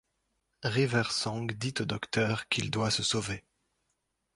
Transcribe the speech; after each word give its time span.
River 0.63 1.03
Song 1.11 1.51
dit 1.55 1.75
au 1.79 1.85
Docteur 1.85 2.47
qu'il 2.47 2.71
doit 2.71 2.89
se 2.89 3.03
sauver. 3.03 3.43